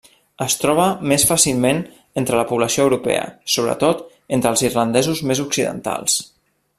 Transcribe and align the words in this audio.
Es 0.43 0.53
troba 0.61 0.85
més 1.11 1.25
fàcilment 1.31 1.81
entre 2.23 2.39
la 2.41 2.47
població 2.53 2.87
europea, 2.89 3.27
sobretot 3.57 4.03
entre 4.39 4.55
els 4.55 4.65
irlandesos 4.71 5.23
més 5.33 5.43
occidentals. 5.49 6.17